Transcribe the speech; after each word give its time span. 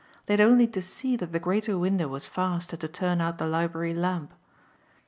They 0.25 0.33
had 0.33 0.41
only 0.41 0.65
to 0.65 0.81
see 0.81 1.15
that 1.17 1.31
the 1.31 1.39
greater 1.39 1.77
window 1.77 2.07
was 2.07 2.25
fast 2.25 2.71
and 2.73 2.81
to 2.81 2.87
turn 2.87 3.21
out 3.21 3.37
the 3.37 3.45
library 3.45 3.93
lamp. 3.93 4.33